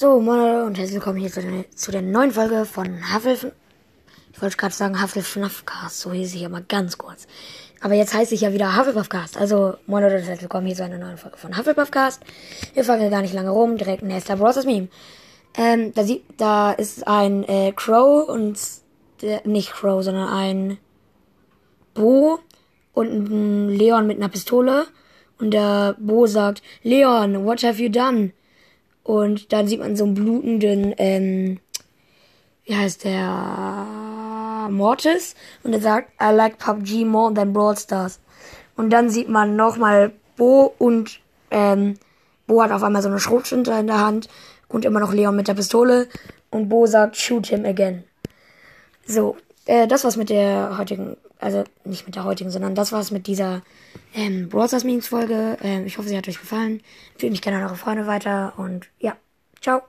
[0.00, 3.50] So, moin und herzlich willkommen hier zu der, zu der neuen Folge von Hufflepuff.
[4.32, 7.26] Ich wollte gerade sagen Hufflepuffcast, so hieß ich aber ganz kurz.
[7.80, 9.36] Aber jetzt heiße ich ja wieder Hufflepuffcast.
[9.36, 12.22] Also, moin und herzlich willkommen hier zu einer neuen Folge von Hufflepuffcast.
[12.74, 14.64] Wir fangen ja gar nicht lange rum, direkt nächster Bros.
[14.64, 14.86] Meme.
[15.56, 18.56] Ähm, da sieht, da ist ein äh, Crow und
[19.20, 20.78] der, nicht Crow, sondern ein
[21.94, 22.38] Bo
[22.92, 24.86] und ein Leon mit einer Pistole.
[25.40, 28.30] Und der Bo sagt, Leon, what have you done?
[29.08, 31.60] Und dann sieht man so einen blutenden, ähm,
[32.66, 35.34] wie heißt der, Mortis.
[35.62, 38.20] Und er sagt, I like PUBG more than Brawl Stars.
[38.76, 41.94] Und dann sieht man nochmal Bo und, ähm,
[42.46, 44.28] Bo hat auf einmal so eine Schrotflinte in der Hand
[44.68, 46.08] und immer noch Leon mit der Pistole.
[46.50, 48.04] Und Bo sagt, shoot him again.
[49.06, 53.10] So, äh, das war's mit der heutigen, also nicht mit der heutigen, sondern das war's
[53.10, 53.60] mit dieser
[54.14, 55.58] ähm, Stars Meetings Folge.
[55.62, 56.80] Ähm, ich hoffe, sie hat euch gefallen.
[57.12, 59.14] Empfehlt mich gerne an eure Freunde weiter und ja,
[59.60, 59.82] ciao.